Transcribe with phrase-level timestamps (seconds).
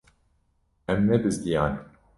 [0.95, 1.79] Em nebizdiyane.